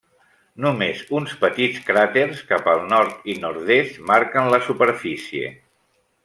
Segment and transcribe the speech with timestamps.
[0.63, 5.55] Només uns petits cràters cap al nord i nord-est marquen la superfície.